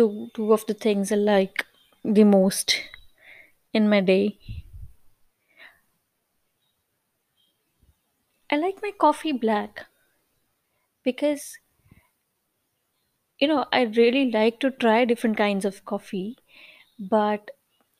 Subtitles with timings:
[0.00, 1.66] two two of the things I like
[2.04, 2.80] the most
[3.74, 4.38] in my day.
[8.50, 9.86] I like my coffee black
[11.02, 11.58] because
[13.38, 16.38] you know I really like to try different kinds of coffee,
[16.98, 17.50] but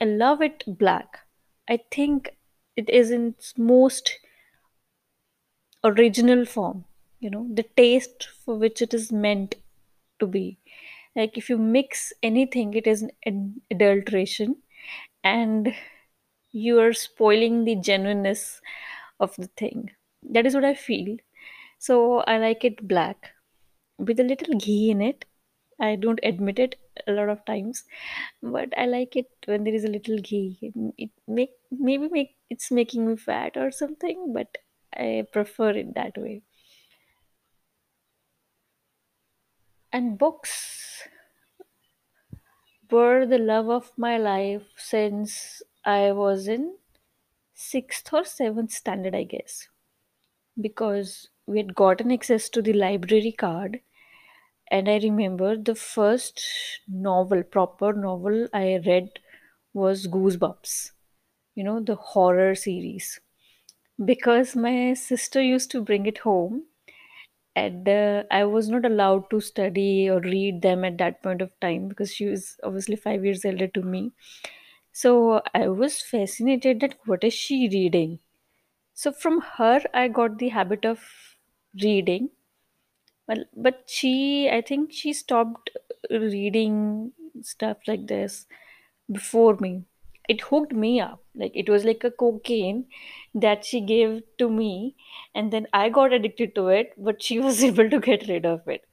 [0.00, 1.20] I love it black.
[1.68, 2.36] I think
[2.76, 4.18] it is in its most
[5.84, 6.84] original form,
[7.20, 9.56] you know, the taste for which it is meant
[10.20, 10.58] to be.
[11.16, 14.56] Like if you mix anything, it is an adulteration
[15.24, 15.74] and
[16.50, 18.60] you are spoiling the genuineness
[19.20, 19.90] of the thing.
[20.30, 21.16] That is what I feel.
[21.78, 23.30] So I like it black
[23.98, 25.24] with a little ghee in it.
[25.80, 26.76] I don't admit it
[27.06, 27.84] a lot of times,
[28.42, 30.58] but I like it when there is a little ghee.
[30.98, 34.58] It, make maybe make it's making me fat or something, but
[34.94, 36.42] I prefer it that way.
[39.92, 41.06] And books
[42.90, 46.76] were the love of my life since I was in
[47.54, 49.68] sixth or seventh standard, I guess,
[50.60, 53.80] because we had gotten access to the library card
[54.76, 56.42] And I remember the first
[56.88, 59.20] novel, proper novel I read
[59.80, 60.92] was Goosebumps,
[61.60, 63.20] you know, the horror series.
[64.12, 66.64] Because my sister used to bring it home,
[67.58, 71.58] and uh, I was not allowed to study or read them at that point of
[71.60, 74.12] time because she was obviously five years elder to me.
[74.92, 78.20] So I was fascinated that what is she reading?
[78.94, 81.04] So from her, I got the habit of
[81.82, 82.30] reading
[83.28, 85.70] Well, but she, I think she stopped
[86.10, 87.12] reading
[87.42, 88.46] stuff like this
[89.10, 89.84] before me.
[90.28, 91.24] It hooked me up.
[91.34, 92.88] Like it was like a cocaine
[93.34, 94.96] that she gave to me,
[95.34, 98.68] and then I got addicted to it, but she was able to get rid of
[98.68, 98.84] it.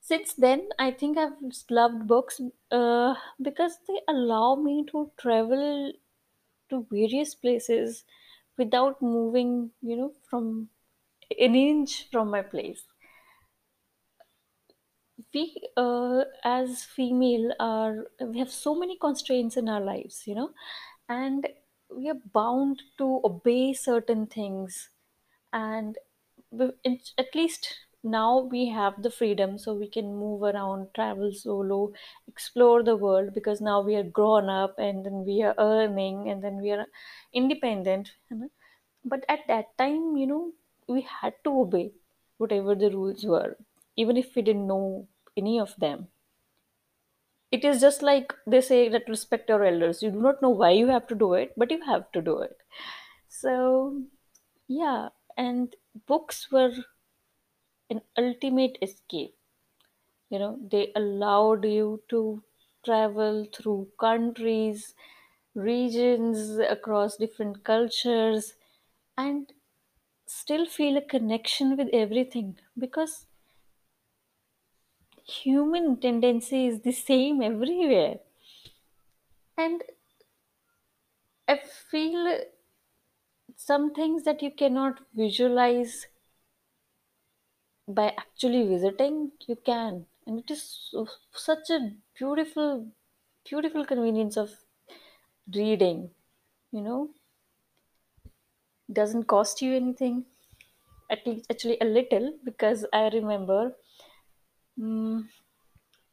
[0.00, 1.38] Since then, I think I've
[1.70, 2.38] loved books
[2.70, 5.92] uh, because they allow me to travel
[6.70, 8.04] to various places
[8.58, 10.70] without moving, you know, from
[11.38, 12.86] an inch from my place.
[15.34, 15.42] We
[15.76, 20.50] uh, as female are we have so many constraints in our lives you know
[21.08, 21.48] and
[21.94, 24.90] we are bound to obey certain things
[25.52, 25.98] and
[27.18, 27.68] at least
[28.02, 31.92] now we have the freedom so we can move around travel solo
[32.28, 36.42] explore the world because now we are grown up and then we are earning and
[36.42, 36.86] then we are
[37.32, 38.50] independent you know?
[39.04, 40.52] but at that time you know
[40.88, 41.92] we had to obey
[42.38, 43.56] whatever the rules were
[43.96, 45.06] even if we didn't know
[45.36, 46.08] any of them.
[47.52, 50.02] It is just like they say that respect your elders.
[50.02, 52.38] You do not know why you have to do it but you have to do
[52.40, 52.56] it.
[53.28, 54.04] So
[54.68, 55.76] yeah and
[56.06, 56.72] books were
[57.90, 59.36] an ultimate escape.
[60.30, 62.42] You know they allowed you to
[62.84, 64.94] travel through countries
[65.54, 68.54] regions across different cultures
[69.18, 69.52] and
[70.26, 73.26] still feel a connection with everything because
[75.30, 78.20] human tendency is the same everywhere.
[79.56, 79.82] And
[81.48, 82.24] i feel
[83.54, 86.08] some things that you cannot visualize
[87.86, 90.06] by actually visiting you can.
[90.26, 92.90] And it is so- such a beautiful
[93.44, 94.64] beautiful convenience of
[95.54, 96.14] reading
[96.72, 97.14] you know.
[98.92, 100.26] Doesn't cost you anything
[101.10, 103.76] at least actually a little because i remember
[104.80, 105.28] mm,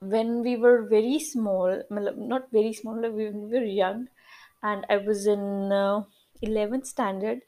[0.00, 4.08] when we were very small not very small we were young
[4.62, 6.02] and i was in uh,
[6.48, 7.40] 11th standard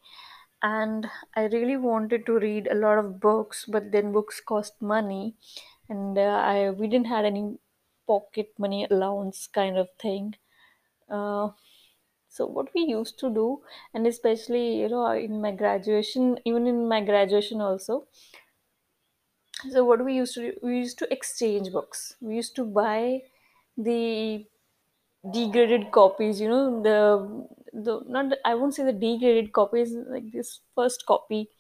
[0.62, 5.37] and i really wanted to read a lot of books but then books cost money
[5.88, 7.44] and uh, i we didn't had any
[8.06, 10.34] pocket money allowance kind of thing.
[11.10, 11.50] Uh,
[12.28, 13.62] so what we used to do
[13.94, 18.07] and especially you know in my graduation even in my graduation also
[19.70, 22.16] so what we used to do we used to exchange books.
[22.20, 23.22] We used to buy
[23.76, 24.47] the
[25.32, 30.30] degraded copies you know the the not the, i won't say the degraded copies like
[30.32, 31.50] this first copy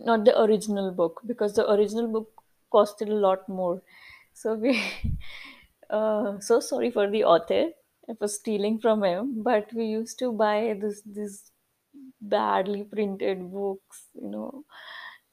[0.00, 2.42] not the original book because the original book
[2.72, 3.82] costed a lot more.
[4.32, 4.80] So we
[5.90, 7.70] uh, so sorry for the author
[8.18, 11.50] for stealing from him but we used to buy this this
[12.20, 14.64] badly printed books you know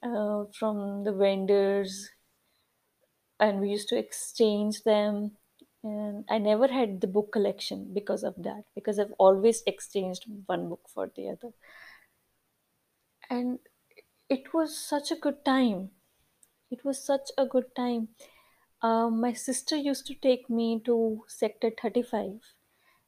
[0.05, 2.11] uh, from the vendors
[3.39, 5.37] and we used to exchange them.
[5.83, 10.67] And i never had the book collection because of that because i've always exchanged one
[10.67, 11.51] book for the other.
[13.29, 13.59] And
[14.29, 15.91] it was such a good time.
[16.71, 18.09] It was such a good time.
[18.81, 22.41] Um, my sister used to take me to Sector 35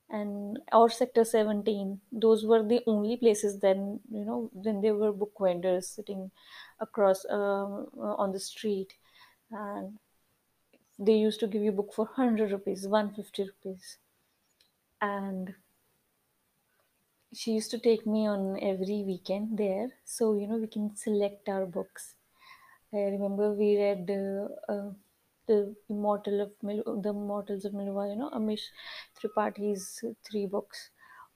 [0.10, 2.00] and or Sector 17.
[2.12, 6.32] Those were the only places then, you know, then there were book vendors sitting
[6.80, 8.94] across um, uh, on the street
[9.52, 9.98] and
[11.00, 13.98] they used to give you book for 100 rupees, 150 rupees.
[15.02, 15.54] And
[17.34, 21.50] she used to take me on every weekend there so, you know, we can select
[21.50, 22.16] our books.
[22.94, 24.92] I remember we read uh, uh,
[25.48, 28.68] the Immortal of Mil- the Immortals of Meluha, you know, Amish
[29.20, 30.92] Tripathi's three books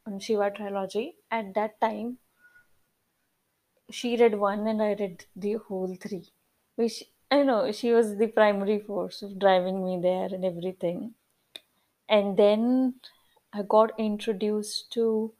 [0.05, 1.17] on Shiva trilogy.
[1.31, 2.19] At that time,
[3.91, 6.33] she read one and I read the whole three,
[6.75, 11.13] which I know she was the primary force of driving me there and everything.
[12.09, 13.01] And then
[13.53, 15.35] I got introduced to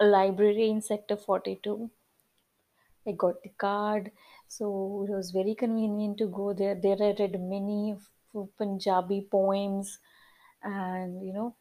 [0.00, 1.90] a library in Sector 42
[3.06, 4.12] I got the card,
[4.48, 6.74] so it was very convenient to go there.
[6.74, 7.96] There I read many
[8.58, 9.98] Punjabi poems
[10.62, 11.54] and you know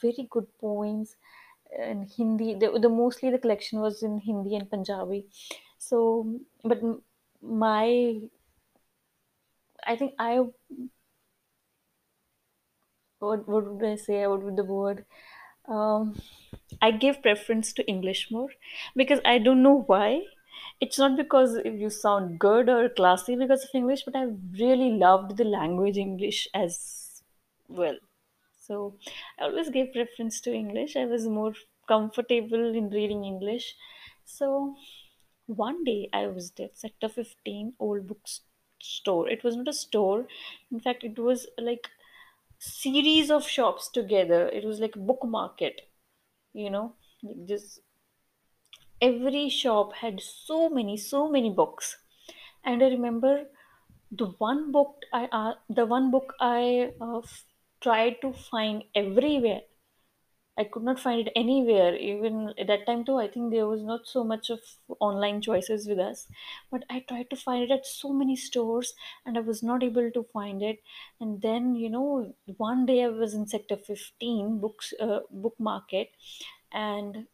[0.00, 1.16] very good poems
[1.78, 2.54] in Hindi.
[2.54, 5.26] The, the mostly the collection was in Hindi and Punjabi.
[5.78, 6.80] So, but
[7.42, 8.20] my
[9.86, 10.40] I think I
[13.18, 14.26] what what would I say?
[14.26, 15.04] What would the word?
[15.66, 16.20] Um,
[16.82, 18.50] I give preference to English more
[18.96, 20.22] because I don't know why.
[20.84, 24.24] It's not because you sound good or classy because of English, but I
[24.62, 27.22] really loved the language English as
[27.68, 27.96] well.
[28.66, 28.98] So
[29.38, 30.96] I always gave preference to English.
[30.96, 31.54] I was more
[31.88, 33.74] comfortable in reading English.
[34.24, 34.76] So
[35.46, 38.40] one day I was at Sector 15 old books
[38.80, 39.28] store.
[39.28, 40.26] It was not a store.
[40.70, 41.88] In fact, it was like
[42.58, 44.48] series of shops together.
[44.48, 45.82] It was like book market,
[46.52, 46.94] you know.
[47.22, 47.80] Like this
[49.00, 51.98] every shop had so many, so many books.
[52.64, 53.46] And I remember
[54.10, 57.44] the one book I uh, the one book I uh, f-
[57.80, 59.62] tried to find everywhere
[60.56, 61.94] I could not find it anywhere.
[61.96, 64.60] Even at that time too, I think there was not so much of
[65.00, 66.28] online choices with us.
[66.70, 68.94] But I tried to find it at so many stores
[69.26, 70.80] and I was not able to find it.
[71.20, 76.10] And then, you know, one day I was in Sector 15 books uh, book market
[76.72, 77.26] and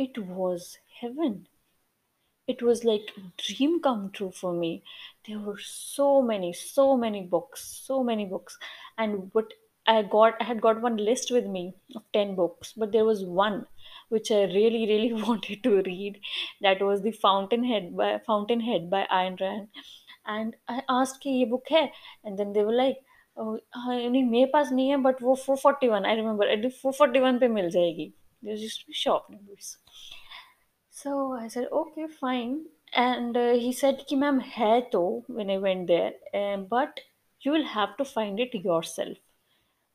[0.00, 1.46] it was heaven
[2.48, 4.82] it was like a dream come true for me
[5.26, 8.58] there were so many so many books so many books
[8.98, 9.54] and what
[9.86, 13.24] i got i had got one list with me of 10 books but there was
[13.24, 13.66] one
[14.08, 16.20] which i really really wanted to read
[16.60, 19.68] that was the fountainhead by fountainhead by ayn rand
[20.36, 21.88] and i asked कि ये book है
[22.24, 23.02] and then they were like
[23.36, 27.48] oh, हाँ, नहीं मेरे पास नहीं है but वो 441 I remember अरे 441 पे
[27.48, 29.77] मिल जाएगी there used to be shop neighbors
[30.89, 32.65] so i said okay fine.
[32.93, 36.99] And uh, he said ki ma'am hai to when i went there um, but
[37.39, 39.17] you will have to find it yourself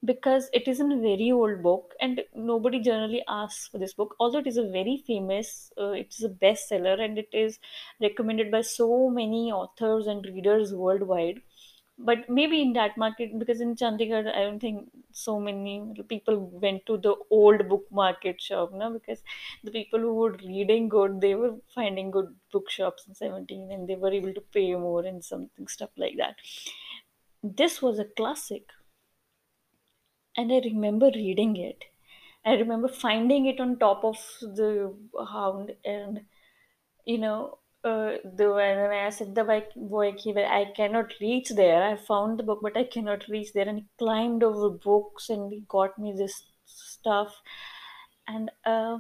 [0.04, 4.14] because it is a very old book and nobody generally asks for this book.
[4.20, 7.58] Although it is a very famous uh, it is a bestseller and it is
[8.00, 11.40] recommended by so many authors and readers worldwide
[11.98, 14.90] but maybe in that market because in chandigarh i don't think
[15.20, 15.74] so many
[16.12, 18.92] people went to the old book market shop no?
[18.92, 19.22] Because
[19.64, 23.96] the people who were reading good they were finding good bookshops in 17 and they
[23.96, 26.36] were able to pay more and something stuff like that.
[27.42, 28.72] This was a classic.
[30.36, 31.86] And i remember reading it.
[32.44, 34.96] I remember finding it on top of the
[35.30, 36.26] hound and
[37.06, 41.82] you know, uh, the when I said the bike boy I cannot reach there.
[41.82, 43.68] I found the book, but I cannot reach there.
[43.68, 47.40] And he climbed over books and he got me this stuff.
[48.26, 48.98] And uh,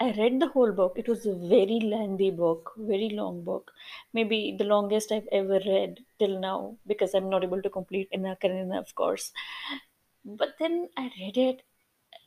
[0.00, 0.94] I read the whole book.
[0.96, 3.70] It was a very lengthy book, very long book.
[4.12, 8.36] Maybe the longest I've ever read till now because I'm not able to complete Anna
[8.42, 9.32] Karenina, of course.
[10.24, 11.62] But then I read it.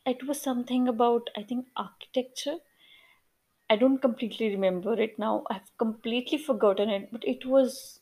[0.06, 2.58] It was something about, I think, architecture
[3.70, 5.46] I don't completely remember it now.
[5.50, 8.02] I've completely forgotten it, but it was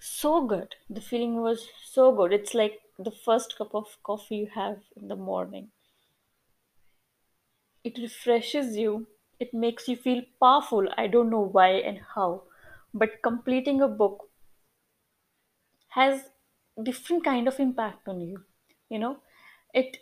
[0.00, 0.74] so good.
[0.90, 2.32] The feeling was so good.
[2.32, 5.70] It's like the first cup of coffee you have in the morning.
[7.84, 9.06] It refreshes you,
[9.38, 10.88] it makes you feel powerful.
[10.96, 12.44] I don't know why and how,
[12.94, 14.30] but completing a book
[15.88, 16.30] has
[16.82, 18.44] different kind of impact on you.
[18.88, 19.20] You know,
[19.74, 19.98] it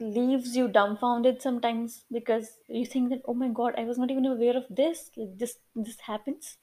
[0.00, 4.26] leaves you dumbfounded sometimes because you think that oh my god i was not even
[4.26, 6.56] aware of this like this this happens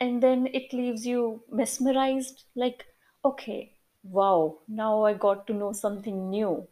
[0.00, 2.86] and then it leaves you mesmerized like
[3.24, 6.68] okay wow now i got to know something new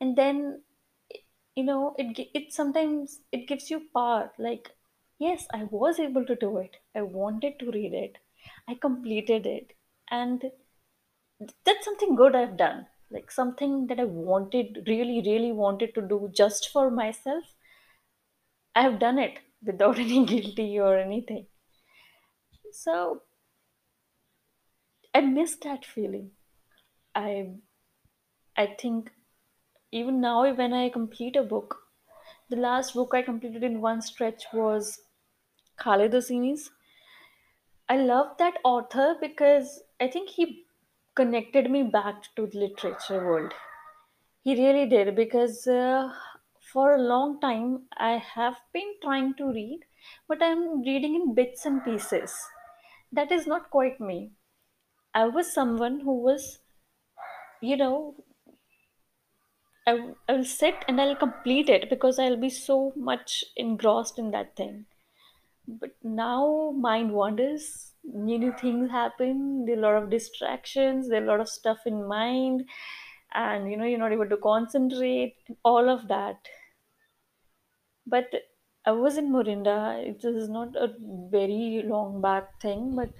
[0.00, 0.62] and then
[1.56, 4.70] you know it it sometimes it gives you power like
[5.18, 8.18] yes i was able to do it i wanted to read it
[8.68, 9.72] I completed it.
[10.10, 10.44] And
[11.64, 12.86] that's something good I've done.
[13.10, 17.54] Like something that I wanted, really, really wanted to do just for myself.
[18.74, 21.46] I have done it without any guilty or anything.
[22.72, 23.22] So
[25.14, 26.32] I miss that feeling.
[27.14, 27.58] I
[28.56, 29.12] I think
[29.92, 31.88] even now when I complete a book,
[32.50, 35.06] the last book I completed in one stretch was
[35.76, 36.70] Khaled Hosseini's.
[37.90, 40.64] I love that author because I think he
[41.14, 43.52] connected me back to the literature world.
[44.42, 46.12] He really did because uh,
[46.72, 49.80] for a long time I have been trying to read,
[50.28, 52.34] but I'm reading in bits and pieces.
[53.12, 54.32] That is not quite me.
[55.14, 56.60] I was someone who was,
[57.60, 58.14] you know,
[59.86, 64.54] I, will sit and I'll complete it because I'll be so much engrossed in that
[64.56, 64.86] thing.
[65.78, 71.24] But now mind wanders, new, things happen, there are a lot of distractions, there are
[71.24, 72.68] a lot of stuff in mind,
[73.34, 76.48] and you know, you're not able to concentrate, all of that.
[78.06, 78.34] But
[78.84, 80.94] I was in Morinda, it is not a
[81.30, 83.10] very long back thing, but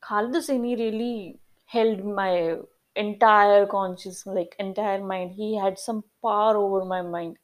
[0.00, 2.58] Khaled really held my
[2.96, 5.32] entire conscious, like entire mind.
[5.32, 7.38] He had some power over my mind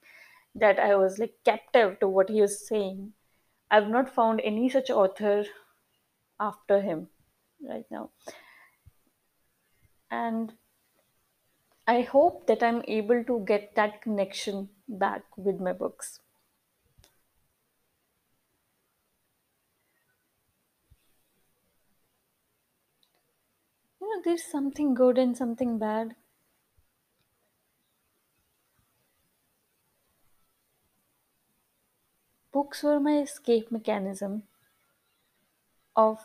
[0.54, 3.14] that I was like captive to what he was saying.
[3.70, 5.44] I've not found any such author
[6.40, 7.08] after him
[7.60, 8.10] right now.
[10.10, 10.54] And
[11.88, 16.20] I hope that I'm able to get that connection back with my books.
[24.00, 26.16] You know, there's something good and something bad.
[32.58, 34.42] Books were my escape mechanism
[35.96, 36.18] of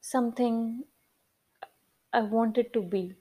[0.00, 0.84] something
[2.12, 3.14] I wanted to be.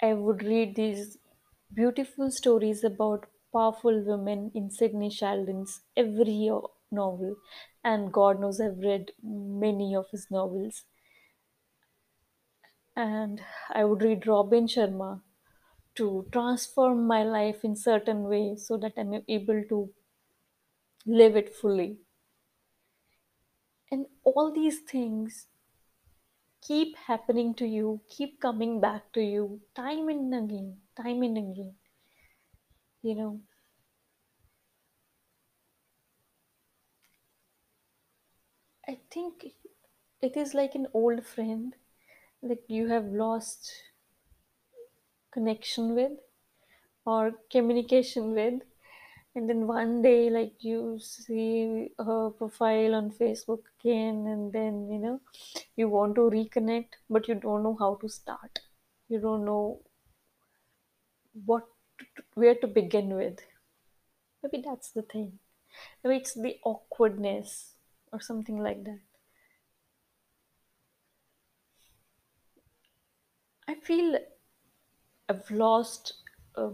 [0.00, 1.18] I would read these
[1.74, 6.50] beautiful stories about powerful women in Sidney Sheldon's every
[6.90, 7.36] novel,
[7.84, 10.84] and God knows I've read many of his novels.
[12.96, 15.22] And I would read Robin Sharma
[15.98, 19.94] to transform my life in certain way so that I'm able to
[21.06, 21.98] live it fully.
[23.90, 25.48] And all these things
[26.60, 31.74] keep happening to you, keep coming back to you time and again, time and again.
[33.02, 33.40] You know,
[38.88, 39.54] I think
[40.20, 41.76] it is like an old friend
[42.42, 43.72] that you have lost
[45.32, 46.12] connection with
[47.06, 48.62] or communication with.
[49.34, 54.98] And then one day like you see her profile on facebook again and then you
[54.98, 55.20] know
[55.76, 58.60] you want to reconnect but you don't know how to start.
[59.08, 59.80] You don't know
[61.46, 61.66] what
[62.34, 63.40] where to begin with.
[64.42, 65.38] Maybe that's the thing.
[66.04, 67.74] Maybe it's the awkwardness
[68.12, 69.00] or something like that.
[73.68, 74.18] I feel
[75.28, 76.14] i've lost
[76.56, 76.70] a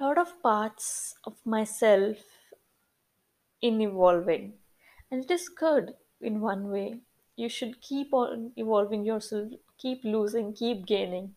[0.00, 2.18] lot of parts of myself
[3.60, 4.54] in evolving.
[5.10, 7.00] And it is good in one way.
[7.36, 11.34] You should keep on evolving yourself keep losing keep gaining.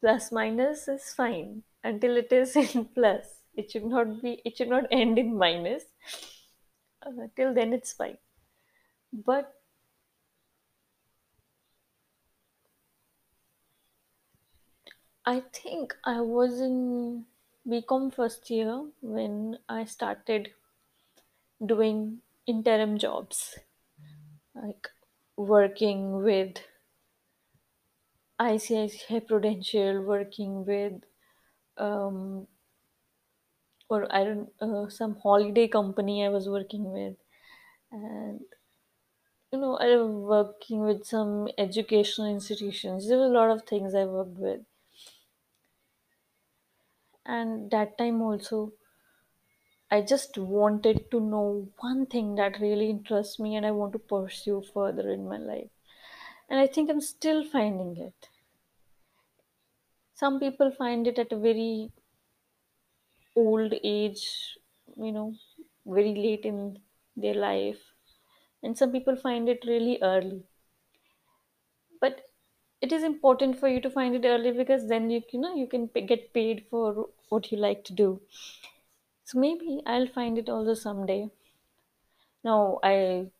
[0.00, 1.62] Plus minus is fine.
[1.84, 5.84] Until it is in plus it should not be it should not end in minus.
[7.04, 8.18] Uh, till then it's fine.
[9.12, 9.52] But
[15.30, 17.26] i think i was in
[17.68, 20.54] bcom first year when i started
[21.64, 23.58] doing interim jobs
[24.54, 24.88] like
[25.36, 26.58] working with
[28.38, 31.02] ICICI Prudential, working with
[31.78, 32.48] um,
[33.88, 37.16] or I don't uh, some holiday company I was working with,
[37.92, 38.44] and
[39.52, 43.08] you know I was working with some educational institutions.
[43.08, 44.62] There were a lot of things I worked with,
[47.26, 48.72] and that time also
[49.92, 54.00] I just wanted to know one thing that really interests me, and I want to
[54.00, 55.70] pursue further in my life.
[56.48, 58.30] And I think I'm still finding it.
[60.14, 61.92] Some people find it at a very
[63.36, 64.58] old age,
[64.96, 65.34] you know,
[65.84, 66.82] very late in
[67.16, 67.92] their life.
[68.62, 70.46] And some people find it really early.
[72.00, 72.28] But
[72.82, 75.66] it is important for you to find it early because then you, you know you
[75.66, 78.20] can get paid for what you like to do.
[79.24, 81.28] So maybe I'll find it also someday.
[82.44, 83.30] now I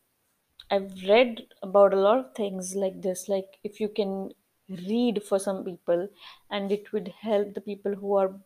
[0.70, 3.28] I've read about a lot of things like this.
[3.28, 4.32] Like if you can
[4.68, 6.08] read for some people,
[6.50, 8.40] and it would help the people who are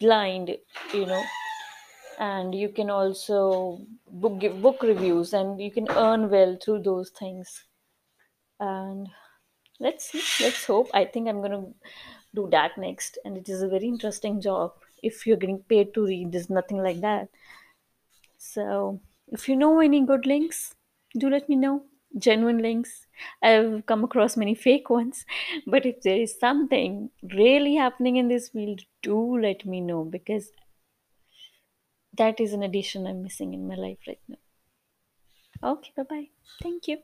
[0.00, 0.56] blind,
[0.94, 1.24] you know,
[2.18, 7.10] and you can also book give book reviews, and you can earn well through those
[7.10, 7.64] things.
[8.60, 9.10] And
[9.80, 10.88] let's see, let's hope.
[10.94, 11.66] I think I'm gonna
[12.34, 14.72] do that next, and it is a very interesting job.
[15.02, 17.28] If you're getting paid to read, there's nothing like that.
[18.38, 20.74] So, if you know any good links,
[21.18, 21.84] do let me know.
[22.16, 23.06] Genuine links.
[23.42, 25.24] I've come across many fake ones,
[25.66, 30.52] but if there is something really happening in this field, do let me know because
[32.14, 34.38] that is an addition I'm missing in my life right now.
[35.62, 36.28] Okay, bye bye.
[36.62, 36.98] Thank you.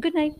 [0.00, 0.34] Good night.